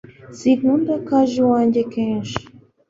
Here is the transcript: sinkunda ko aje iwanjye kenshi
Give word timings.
sinkunda 0.37 0.93
ko 1.05 1.11
aje 1.21 1.37
iwanjye 1.43 1.81
kenshi 1.93 2.41